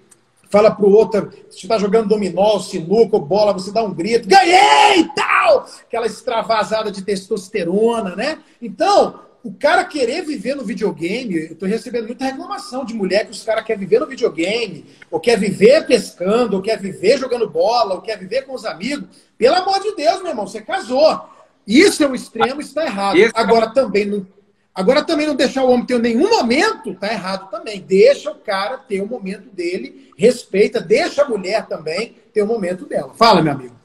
[0.53, 5.67] fala pro outro, se está jogando dominó, sinuca, bola, você dá um grito, ganhei tal!
[5.81, 8.39] Aquela extravasada de testosterona, né?
[8.61, 13.33] Então, o cara querer viver no videogame, eu tô recebendo muita reclamação de mulher que
[13.33, 17.95] os caras querem viver no videogame, ou quer viver pescando, ou quer viver jogando bola,
[17.95, 19.09] ou quer viver com os amigos.
[19.39, 21.19] Pelo amor de Deus, meu irmão, você casou.
[21.67, 23.19] Isso é um extremo, está errado.
[23.19, 24.27] É Agora também não
[24.75, 27.81] Agora, também não deixar o homem ter nenhum momento, tá errado também.
[27.81, 32.87] Deixa o cara ter o momento dele, respeita, deixa a mulher também ter o momento
[32.87, 33.13] dela.
[33.15, 33.77] Fala, meu amigo.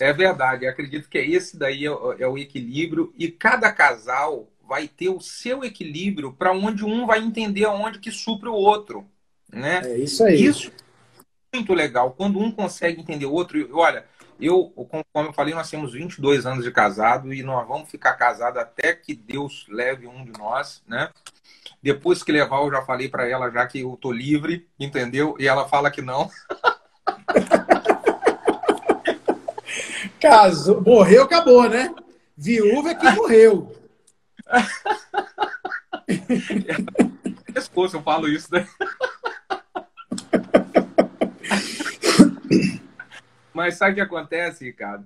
[0.00, 4.86] É verdade, eu acredito que esse daí é, é o equilíbrio e cada casal vai
[4.86, 9.06] ter o seu equilíbrio para onde um vai entender aonde que supre o outro,
[9.52, 9.82] né?
[9.84, 10.44] É isso aí.
[10.44, 10.70] Isso
[11.52, 13.68] é muito legal quando um consegue entender o outro.
[13.72, 14.04] Olha,
[14.46, 14.72] eu,
[15.12, 18.94] como eu falei, nós temos 22 anos de casado e nós vamos ficar casados até
[18.94, 21.10] que Deus leve um de nós, né?
[21.82, 25.34] Depois que levar, eu já falei para ela já que eu tô livre, entendeu?
[25.38, 26.30] E ela fala que não.
[30.20, 31.92] Caso, morreu, acabou, né?
[32.36, 33.74] Viúva é que morreu.
[37.52, 38.64] Pescoço, eu falo isso, né?
[43.58, 45.04] Mas sabe o que acontece, Ricardo?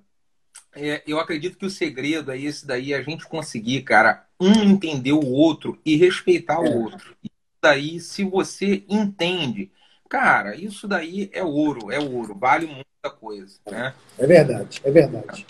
[0.74, 5.12] É, eu acredito que o segredo é esse daí, a gente conseguir, cara, um entender
[5.12, 6.76] o outro e respeitar o é.
[6.76, 7.16] outro.
[7.24, 9.72] Isso daí, se você entende,
[10.06, 13.94] cara, isso daí é ouro, é ouro, vale muita coisa, né?
[14.18, 15.46] É verdade, é verdade.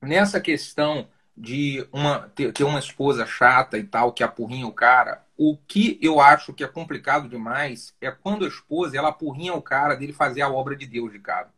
[0.00, 5.22] Nessa questão de uma, ter, ter uma esposa chata e tal, que apurrinha o cara,
[5.36, 9.60] o que eu acho que é complicado demais é quando a esposa ela apurrinha o
[9.60, 11.50] cara dele fazer a obra de Deus, Ricardo.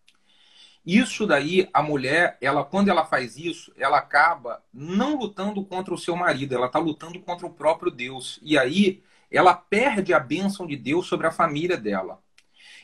[0.84, 5.98] Isso daí, a mulher, ela quando ela faz isso, ela acaba não lutando contra o
[5.98, 8.40] seu marido, ela está lutando contra o próprio Deus.
[8.42, 12.20] E aí ela perde a bênção de Deus sobre a família dela.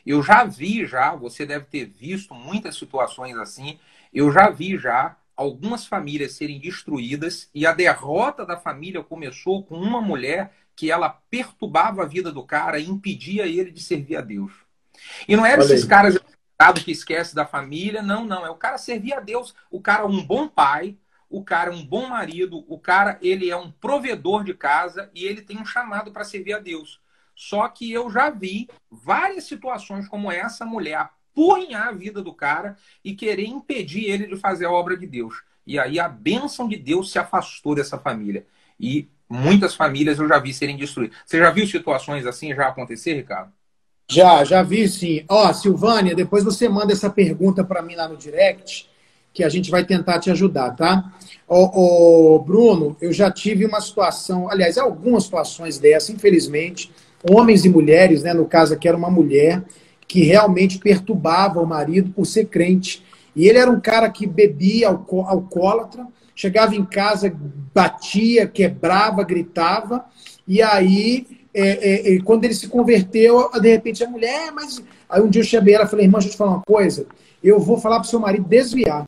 [0.05, 3.77] Eu já vi já, você deve ter visto muitas situações assim.
[4.13, 9.75] Eu já vi já algumas famílias serem destruídas e a derrota da família começou com
[9.75, 14.21] uma mulher que ela perturbava a vida do cara e impedia ele de servir a
[14.21, 14.51] Deus.
[15.27, 16.17] E não eram esses caras
[16.83, 20.05] que esquece da família, não, não, é o cara servir a Deus, o cara é
[20.05, 20.97] um bom pai,
[21.29, 25.23] o cara é um bom marido, o cara ele é um provedor de casa e
[25.23, 26.99] ele tem um chamado para servir a Deus.
[27.33, 32.75] Só que eu já vi várias situações como essa mulher apurrinhar a vida do cara
[33.05, 35.41] e querer impedir ele de fazer a obra de Deus.
[35.65, 38.45] E aí a bênção de Deus se afastou dessa família.
[38.77, 41.17] E muitas famílias eu já vi serem destruídas.
[41.25, 43.53] Você já viu situações assim já acontecer, Ricardo?
[44.11, 45.23] Já, já vi sim.
[45.29, 48.89] Ó, Silvânia, depois você manda essa pergunta para mim lá no direct,
[49.31, 51.13] que a gente vai tentar te ajudar, tá?
[51.47, 56.91] Ô, ô, Bruno, eu já tive uma situação, aliás, algumas situações dessa, infelizmente,
[57.29, 58.33] homens e mulheres, né?
[58.33, 59.63] No caso aqui era uma mulher
[60.07, 63.03] que realmente perturbava o marido por ser crente.
[63.35, 67.31] E ele era um cara que bebia alcoólatra, chegava em casa,
[67.75, 70.05] batia, quebrava, gritava,
[70.47, 74.81] e aí, é, é, quando ele se converteu, de repente a mulher, mas.
[75.09, 77.07] Aí um dia eu chamei ela e falei, irmã, deixa eu te falar uma coisa,
[77.43, 79.07] eu vou falar para seu marido desviar.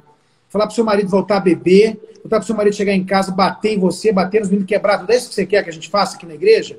[0.49, 3.73] Falar para seu marido voltar a beber, voltar para seu marido chegar em casa, bater
[3.73, 5.07] em você, bater nos meninos quebrados.
[5.07, 6.77] Não é isso que você quer que a gente faça aqui na igreja?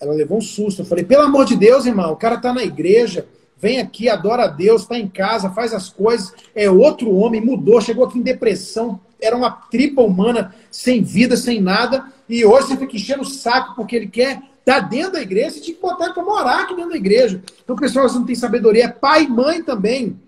[0.00, 0.82] Ela levou um susto.
[0.82, 3.24] Eu falei, pelo amor de Deus, irmão, o cara está na igreja,
[3.56, 7.80] vem aqui, adora a Deus, está em casa, faz as coisas, é outro homem, mudou,
[7.80, 12.76] chegou aqui em depressão, era uma tripa humana, sem vida, sem nada, e hoje você
[12.76, 15.82] fica enchendo o saco porque ele quer estar tá dentro da igreja, você tinha que
[15.82, 17.42] botar para morar aqui dentro da igreja.
[17.64, 20.20] Então, pessoal, você não tem sabedoria, é pai e mãe também,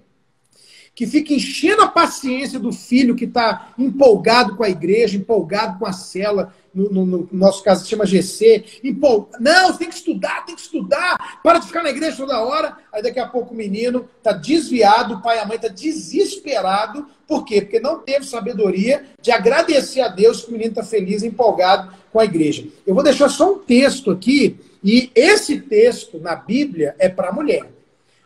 [0.95, 5.87] que fica enchendo a paciência do filho que está empolgado com a igreja, empolgado com
[5.87, 9.95] a cela, no, no, no, nosso caso se chama GC, e pô, não, tem que
[9.95, 12.77] estudar, tem que estudar, para de ficar na igreja toda hora.
[12.93, 17.07] Aí daqui a pouco o menino está desviado, o pai e a mãe está desesperado.
[17.27, 17.61] Por quê?
[17.61, 22.21] Porque não teve sabedoria de agradecer a Deus que o menino está feliz, empolgado com
[22.21, 22.67] a igreja.
[22.87, 27.33] Eu vou deixar só um texto aqui, e esse texto na Bíblia é para a
[27.33, 27.67] mulher.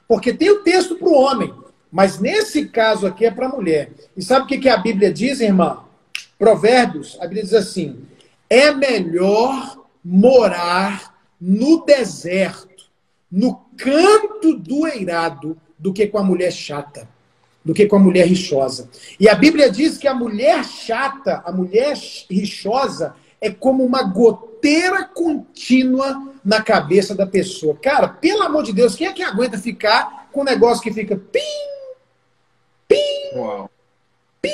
[0.07, 1.52] Porque tem o texto para o homem,
[1.90, 3.90] mas nesse caso aqui é para a mulher.
[4.16, 5.80] E sabe o que, que a Bíblia diz, irmã?
[6.38, 8.04] Provérbios, a Bíblia diz assim:
[8.48, 12.85] é melhor morar no deserto,
[13.30, 17.09] no canto do eirado, do que com a mulher chata,
[17.64, 18.88] do que com a mulher rixosa.
[19.18, 21.96] E a Bíblia diz que a mulher chata, a mulher
[22.30, 27.76] rixosa, é como uma goteira contínua na cabeça da pessoa.
[27.76, 31.16] Cara, pelo amor de Deus, quem é que aguenta ficar com um negócio que fica
[31.16, 31.40] pim,
[32.88, 33.70] pim, Uau.
[34.40, 34.50] pim,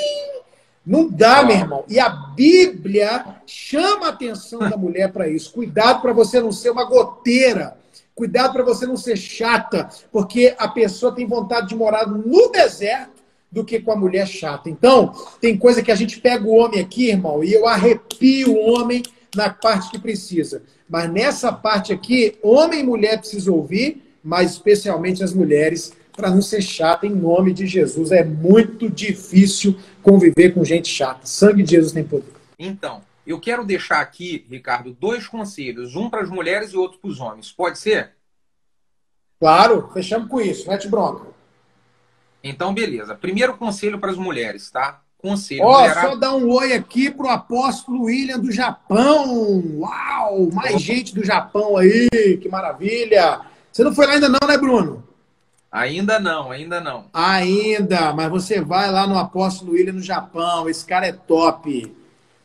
[0.85, 1.85] não dá, meu irmão.
[1.87, 5.51] E a Bíblia chama a atenção da mulher para isso.
[5.53, 7.77] Cuidado para você não ser uma goteira.
[8.15, 13.21] Cuidado para você não ser chata, porque a pessoa tem vontade de morar no deserto
[13.51, 14.69] do que com a mulher chata.
[14.69, 18.73] Então, tem coisa que a gente pega o homem aqui, irmão, e eu arrepio o
[18.73, 19.03] homem
[19.35, 20.61] na parte que precisa.
[20.89, 26.41] Mas nessa parte aqui, homem e mulher precisam ouvir, mas especialmente as mulheres para não
[26.41, 28.11] ser chata em nome de Jesus.
[28.11, 31.25] É muito difícil conviver com gente chata.
[31.25, 32.33] Sangue de Jesus tem poder.
[32.57, 37.09] Então, eu quero deixar aqui, Ricardo, dois conselhos, um para as mulheres e outro para
[37.09, 37.51] os homens.
[37.51, 38.11] Pode ser?
[39.39, 41.27] Claro, fechamos com isso, mete bronca.
[42.43, 43.15] Então, beleza.
[43.15, 45.01] Primeiro conselho para as mulheres, tá?
[45.17, 45.63] Conselho.
[45.63, 49.63] Ó, oh, só dar um oi aqui pro apóstolo William do Japão.
[49.77, 52.09] Uau, mais gente do Japão aí,
[52.41, 53.41] que maravilha.
[53.71, 55.03] Você não foi lá ainda não, né, Bruno?
[55.71, 57.09] Ainda não, ainda não.
[57.13, 61.95] Ainda, mas você vai lá no Apóstolo William no Japão, esse cara é top.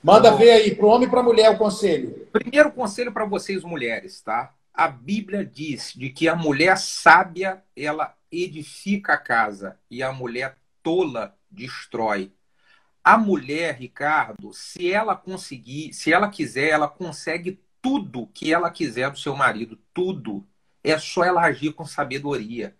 [0.02, 2.28] Manda ver aí, para o homem e para a mulher o conselho.
[2.32, 4.54] Primeiro conselho para vocês mulheres, tá?
[4.72, 10.56] A Bíblia diz de que a mulher sábia, ela edifica a casa e a mulher
[10.82, 12.30] tola destrói.
[13.02, 19.10] a mulher, Ricardo, se ela conseguir, se ela quiser, ela consegue tudo que ela quiser
[19.10, 20.44] do seu marido, tudo.
[20.82, 22.76] É só ela agir com sabedoria.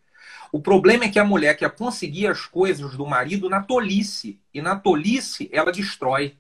[0.57, 4.41] O problema é que a mulher quer conseguir as coisas do marido na tolice.
[4.55, 6.39] E na tolice ela destrói.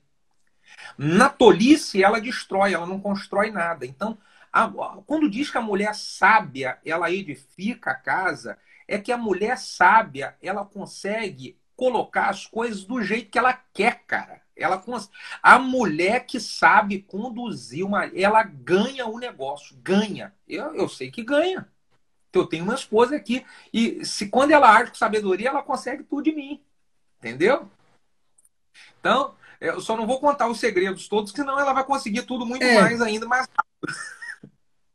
[0.97, 3.85] Na tolice ela destrói, ela não constrói nada.
[3.85, 4.17] Então,
[4.51, 4.73] a,
[5.07, 8.57] quando diz que a mulher sábia ela edifica a casa,
[8.89, 14.03] é que a mulher sábia ela consegue colocar as coisas do jeito que ela quer,
[14.07, 14.41] cara.
[14.57, 14.83] Ela
[15.43, 20.33] a mulher que sabe conduzir uma, ela ganha o negócio, ganha.
[20.49, 21.69] Eu, eu sei que ganha.
[22.39, 26.25] Eu tenho uma esposa aqui e se quando ela age com sabedoria, ela consegue tudo
[26.25, 26.61] de mim.
[27.19, 27.69] Entendeu?
[29.01, 32.63] Então, eu só não vou contar os segredos todos, senão ela vai conseguir tudo muito
[32.63, 32.81] é.
[32.81, 34.17] mais ainda mais rápido.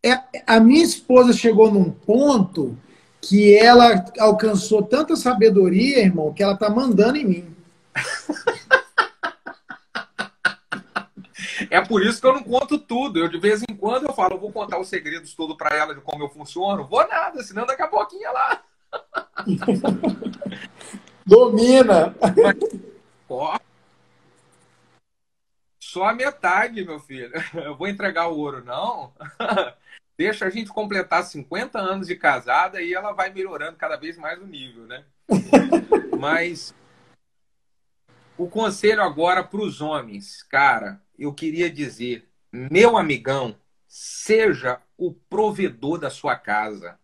[0.03, 2.75] É, a minha esposa chegou num ponto
[3.21, 7.55] que ela alcançou tanta sabedoria, irmão, que ela tá mandando em mim.
[11.71, 13.17] É por isso que eu não conto tudo.
[13.17, 15.95] Eu de vez em quando eu falo, eu vou contar os segredos todo para ela
[15.95, 16.85] de como eu funciono.
[16.85, 18.61] Vou nada, senão daqui a pouquinho ela.
[21.25, 22.13] Domina!
[22.19, 22.81] Mas,
[23.29, 23.57] ó,
[25.79, 27.31] só a metade, meu filho.
[27.55, 29.13] Eu vou entregar o ouro, não.
[30.17, 34.41] Deixa a gente completar 50 anos de casada e ela vai melhorando cada vez mais
[34.41, 35.05] o nível, né?
[36.19, 36.75] Mas
[38.37, 43.55] o conselho agora para os homens, cara, eu queria dizer, meu amigão,
[43.87, 46.97] seja o provedor da sua casa.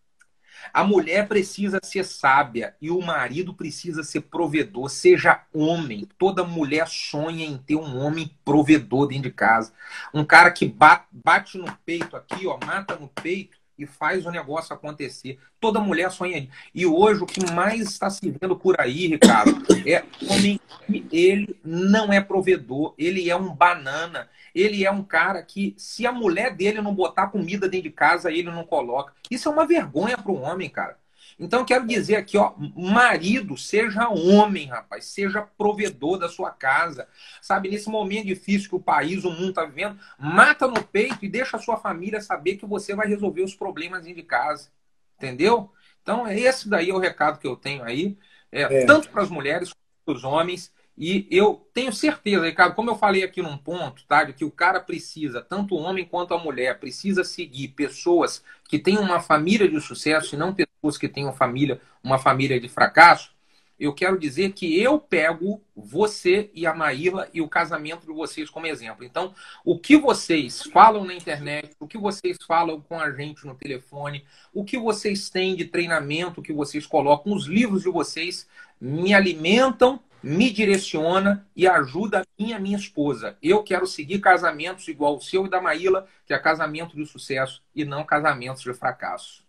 [0.73, 4.89] A mulher precisa ser sábia e o marido precisa ser provedor.
[4.89, 6.07] Seja homem.
[6.17, 9.71] Toda mulher sonha em ter um homem provedor dentro de casa.
[10.11, 10.65] Um cara que
[11.11, 15.39] bate no peito aqui, ó, mata no peito e faz o negócio acontecer.
[15.59, 16.47] Toda mulher sonha.
[16.73, 21.55] E hoje o que mais está se vendo por aí, Ricardo, é homem que ele
[21.63, 24.29] não é provedor, ele é um banana.
[24.55, 28.31] Ele é um cara que, se a mulher dele não botar comida dentro de casa,
[28.31, 29.13] ele não coloca.
[29.29, 30.97] Isso é uma vergonha para o homem, cara.
[31.39, 37.07] Então, quero dizer aqui, ó, marido, seja homem, rapaz, seja provedor da sua casa.
[37.41, 41.29] Sabe, nesse momento difícil que o país, o mundo está vivendo, mata no peito e
[41.29, 44.69] deixa a sua família saber que você vai resolver os problemas de casa.
[45.15, 45.71] Entendeu?
[46.01, 48.17] Então, esse daí é o recado que eu tenho aí,
[48.51, 48.85] é, é.
[48.85, 50.71] tanto para as mulheres quanto para os homens.
[50.97, 54.23] E eu tenho certeza, Ricardo, como eu falei aqui num ponto, tá?
[54.23, 58.79] De que o cara precisa, tanto o homem quanto a mulher, precisa seguir pessoas que
[58.79, 63.31] têm uma família de sucesso e não pessoas que tenham família, uma família de fracasso.
[63.79, 68.49] Eu quero dizer que eu pego você e a Maíla e o casamento de vocês
[68.49, 69.05] como exemplo.
[69.05, 73.53] Então, o que vocês falam na internet, o que vocês falam com a gente no
[73.53, 78.47] telefone, o que vocês têm de treinamento, que vocês colocam, os livros de vocês
[78.81, 83.37] me alimentam me direciona e ajuda a minha minha esposa.
[83.41, 87.61] Eu quero seguir casamentos igual o seu e da Maíla, que é casamento de sucesso
[87.75, 89.45] e não casamentos de fracasso.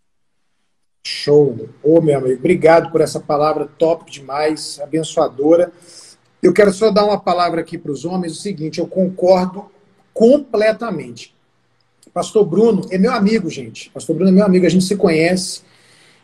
[1.05, 1.69] Show!
[1.81, 5.71] Ô, oh, meu amigo, obrigado por essa palavra top demais, abençoadora.
[6.41, 9.71] Eu quero só dar uma palavra aqui para os homens, o seguinte, eu concordo
[10.13, 11.35] completamente.
[12.13, 13.89] Pastor Bruno é meu amigo, gente.
[13.91, 15.61] Pastor Bruno é meu amigo, a gente se conhece.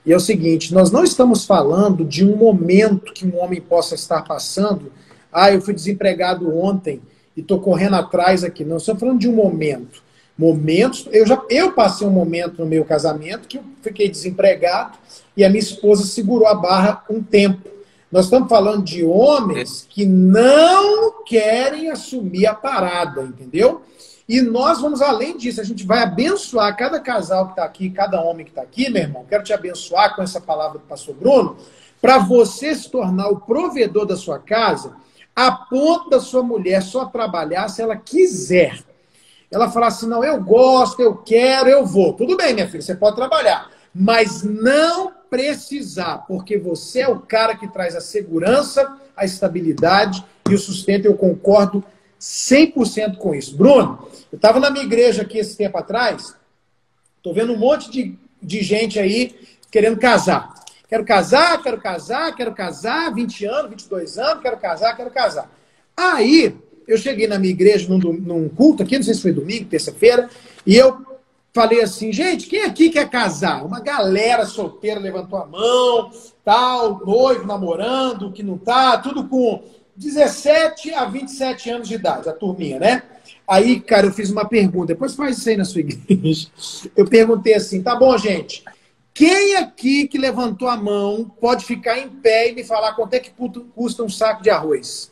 [0.06, 3.96] E é o seguinte: nós não estamos falando de um momento que um homem possa
[3.96, 4.92] estar passando.
[5.32, 7.02] Ah, eu fui desempregado ontem
[7.36, 8.64] e estou correndo atrás aqui.
[8.64, 10.04] Não, estamos falando de um momento.
[10.38, 11.08] Momentos.
[11.12, 14.98] Eu já eu passei um momento no meu casamento que eu fiquei desempregado
[15.36, 17.70] e a minha esposa segurou a barra um tempo.
[18.12, 23.82] Nós estamos falando de homens que não querem assumir a parada, entendeu?
[24.28, 28.20] E nós vamos além disso, a gente vai abençoar cada casal que está aqui, cada
[28.22, 29.26] homem que está aqui, meu irmão.
[29.30, 31.58] Quero te abençoar com essa palavra do pastor Bruno,
[32.02, 34.96] para você se tornar o provedor da sua casa,
[35.36, 38.80] a ponto da sua mulher só trabalhar se ela quiser.
[39.52, 42.14] Ela falar assim: não, eu gosto, eu quero, eu vou.
[42.14, 47.56] Tudo bem, minha filha, você pode trabalhar, mas não precisar, porque você é o cara
[47.56, 51.06] que traz a segurança, a estabilidade e o sustento.
[51.06, 51.84] Eu concordo
[52.20, 53.56] 100% com isso.
[53.56, 56.36] Bruno, eu estava na minha igreja aqui esse tempo atrás,
[57.18, 59.36] estou vendo um monte de, de gente aí
[59.72, 60.54] querendo casar.
[60.88, 65.52] Quero casar, quero casar, quero casar, 20 anos, 22 anos, quero casar, quero casar.
[65.98, 66.56] Aí,
[66.88, 70.30] eu cheguei na minha igreja num, num culto aqui, não sei se foi domingo, terça-feira,
[70.66, 71.04] e eu
[71.54, 73.66] falei assim, gente, quem aqui quer casar?
[73.66, 76.12] Uma galera solteira levantou a mão,
[76.44, 79.64] tal, noivo, namorando, que não tá, tudo com
[79.96, 83.04] 17 a 27 anos de idade, a turminha, né?
[83.48, 86.48] Aí, cara, eu fiz uma pergunta, depois faz isso aí na sua igreja.
[86.96, 88.64] Eu perguntei assim: tá bom, gente,
[89.14, 93.20] quem aqui que levantou a mão pode ficar em pé e me falar quanto é
[93.20, 93.32] que
[93.76, 95.12] custa um saco de arroz?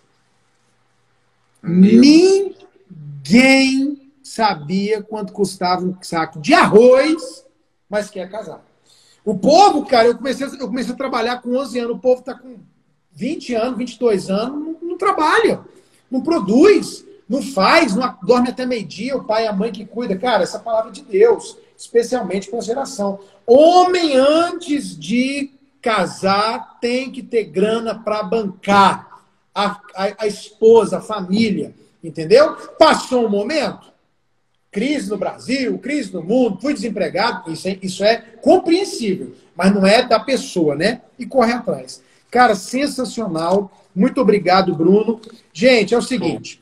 [1.61, 2.01] Meu.
[2.01, 7.45] Ninguém sabia quanto custava um saco de arroz,
[7.89, 8.65] mas quer casar.
[9.23, 12.33] O povo, cara, eu comecei, eu comecei a trabalhar com 11 anos, o povo está
[12.33, 12.57] com
[13.13, 14.72] 20 anos, 22 anos,
[15.03, 15.59] trabalha,
[16.09, 20.17] não produz, não faz, não dorme até meio-dia, o pai e a mãe que cuida.
[20.17, 23.19] Cara, essa palavra de Deus, especialmente para a geração.
[23.45, 25.51] Homem, antes de
[25.81, 29.21] casar, tem que ter grana para bancar
[29.53, 31.73] a, a, a esposa, a família.
[32.03, 32.55] Entendeu?
[32.77, 33.91] Passou um momento,
[34.71, 39.87] crise no Brasil, crise no mundo, fui desempregado, isso é, isso é compreensível, mas não
[39.87, 41.01] é da pessoa, né?
[41.17, 42.01] E corre atrás.
[42.33, 43.71] Cara, sensacional.
[43.95, 45.21] Muito obrigado, Bruno.
[45.53, 46.59] Gente, é o seguinte: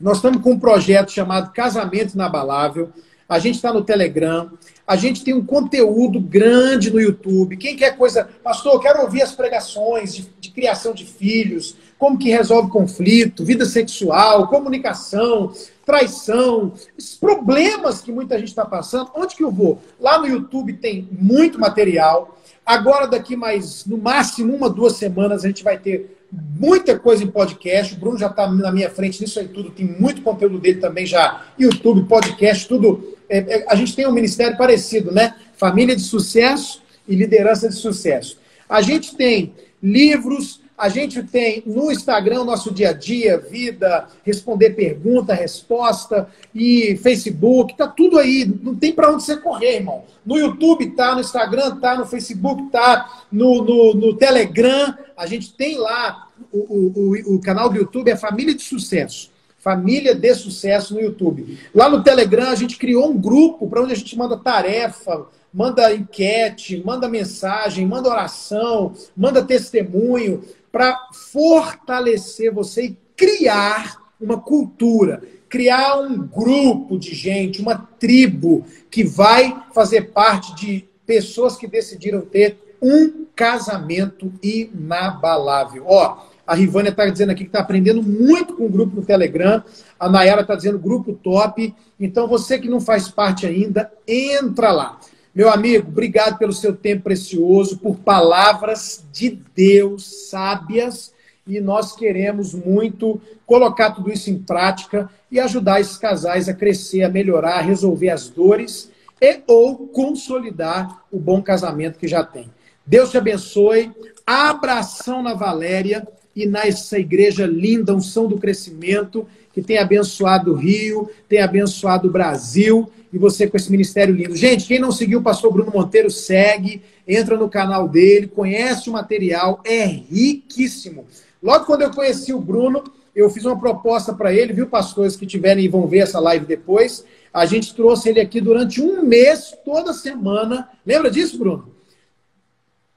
[0.00, 2.90] nós estamos com um projeto chamado Casamento Inabalável.
[3.28, 4.52] A gente está no Telegram.
[4.86, 7.56] A gente tem um conteúdo grande no YouTube.
[7.56, 8.28] Quem quer coisa.
[8.44, 13.44] Pastor, eu quero ouvir as pregações de, de criação de filhos, como que resolve conflito,
[13.44, 15.52] vida sexual, comunicação,
[15.84, 16.72] traição,
[17.18, 19.10] problemas que muita gente está passando.
[19.16, 19.82] Onde que eu vou?
[19.98, 22.38] Lá no YouTube tem muito material.
[22.64, 27.26] Agora, daqui mais, no máximo, uma, duas semanas, a gente vai ter muita coisa em
[27.26, 27.94] podcast.
[27.94, 29.70] O Bruno já está na minha frente nisso aí tudo.
[29.70, 31.44] Tem muito conteúdo dele também já.
[31.58, 33.16] YouTube, podcast, tudo.
[33.28, 35.34] É, é, a gente tem um ministério parecido, né?
[35.56, 38.38] Família de sucesso e liderança de sucesso.
[38.68, 39.52] A gente tem
[39.82, 46.28] livros, a gente tem no Instagram o nosso dia a dia, vida, responder pergunta, resposta,
[46.52, 48.44] e Facebook, tá tudo aí.
[48.60, 50.04] Não tem para onde você correr, irmão.
[50.26, 54.96] No YouTube tá, no Instagram tá, no Facebook tá, no, no, no Telegram.
[55.16, 59.30] A gente tem lá o, o, o, canal do YouTube, é Família de Sucesso.
[59.58, 61.56] Família de Sucesso no YouTube.
[61.72, 65.94] Lá no Telegram a gente criou um grupo para onde a gente manda tarefa, manda
[65.94, 70.42] enquete, manda mensagem, manda oração, manda testemunho
[70.74, 79.04] para fortalecer você e criar uma cultura, criar um grupo de gente, uma tribo que
[79.04, 85.84] vai fazer parte de pessoas que decidiram ter um casamento inabalável.
[85.86, 89.62] Ó, a Rivânia está dizendo aqui que está aprendendo muito com o grupo no Telegram.
[89.98, 91.72] A Nayara está dizendo grupo top.
[92.00, 94.98] Então, você que não faz parte ainda, entra lá.
[95.34, 101.12] Meu amigo, obrigado pelo seu tempo precioso, por palavras de Deus sábias.
[101.44, 107.02] E nós queremos muito colocar tudo isso em prática e ajudar esses casais a crescer,
[107.02, 112.48] a melhorar, a resolver as dores e ou consolidar o bom casamento que já tem.
[112.86, 113.90] Deus te abençoe.
[114.24, 121.10] Abração na Valéria e nessa igreja linda, unção do crescimento, que tem abençoado o Rio,
[121.28, 124.34] tem abençoado o Brasil e você com esse ministério lindo.
[124.34, 128.92] Gente, quem não seguiu o pastor Bruno Monteiro, segue, entra no canal dele, conhece o
[128.92, 131.06] material, é riquíssimo.
[131.40, 132.82] Logo quando eu conheci o Bruno,
[133.14, 136.44] eu fiz uma proposta para ele, viu, pastores que tiverem e vão ver essa live
[136.44, 137.04] depois.
[137.32, 140.68] A gente trouxe ele aqui durante um mês, toda semana.
[140.84, 141.73] Lembra disso, Bruno?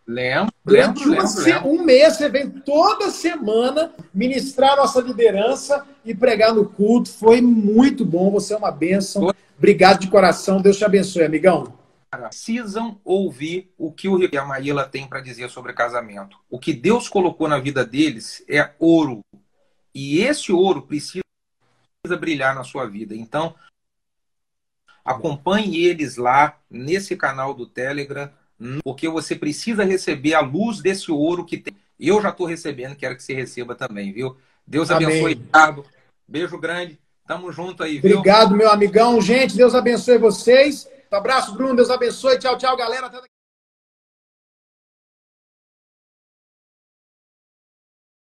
[0.08, 6.16] Lembro, Durante lembro, uma, lembro, um mês você vem toda semana ministrar nossa liderança e
[6.16, 7.10] pregar no culto.
[7.10, 9.30] Foi muito bom, você é uma bênção.
[9.58, 11.78] Obrigado de coração, Deus te abençoe, amigão.
[12.10, 16.38] Precisam ouvir o que o e a Maíla tem para dizer sobre casamento.
[16.50, 19.20] O que Deus colocou na vida deles é ouro.
[19.94, 21.22] E esse ouro precisa
[22.18, 23.14] brilhar na sua vida.
[23.14, 23.54] Então,
[25.04, 28.32] acompanhe eles lá nesse canal do Telegram
[28.84, 31.76] porque você precisa receber a luz desse ouro que tem.
[32.00, 34.38] Eu já estou recebendo, quero que você receba também, viu?
[34.66, 35.86] Deus abençoe, Ricardo.
[36.28, 37.00] Beijo grande.
[37.26, 38.20] Tamo junto aí, viu?
[38.20, 39.22] Obrigado, meu amigão.
[39.22, 40.88] Gente, Deus abençoe vocês.
[41.12, 41.76] Um abraço, Bruno.
[41.76, 42.38] Deus abençoe.
[42.40, 43.10] Tchau, tchau, galera.